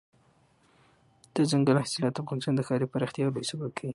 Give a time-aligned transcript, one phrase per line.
[1.35, 3.89] دځنګل حاصلات د افغانستان د ښاري پراختیا یو لوی سبب کېږي.